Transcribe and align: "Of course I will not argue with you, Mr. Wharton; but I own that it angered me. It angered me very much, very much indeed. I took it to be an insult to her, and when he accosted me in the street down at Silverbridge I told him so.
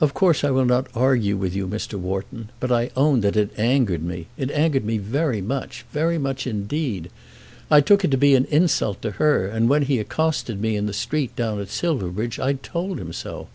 "Of 0.00 0.14
course 0.14 0.44
I 0.44 0.50
will 0.52 0.66
not 0.66 0.86
argue 0.94 1.36
with 1.36 1.52
you, 1.52 1.66
Mr. 1.66 1.94
Wharton; 1.98 2.48
but 2.60 2.70
I 2.70 2.90
own 2.96 3.22
that 3.22 3.36
it 3.36 3.50
angered 3.58 4.04
me. 4.04 4.28
It 4.36 4.52
angered 4.52 4.84
me 4.84 4.98
very 4.98 5.40
much, 5.42 5.84
very 5.90 6.16
much 6.16 6.46
indeed. 6.46 7.10
I 7.68 7.80
took 7.80 8.04
it 8.04 8.12
to 8.12 8.16
be 8.16 8.36
an 8.36 8.44
insult 8.52 9.02
to 9.02 9.10
her, 9.18 9.48
and 9.48 9.68
when 9.68 9.82
he 9.82 9.98
accosted 9.98 10.60
me 10.60 10.76
in 10.76 10.86
the 10.86 10.92
street 10.92 11.34
down 11.34 11.60
at 11.60 11.70
Silverbridge 11.70 12.38
I 12.38 12.52
told 12.52 13.00
him 13.00 13.12
so. 13.12 13.48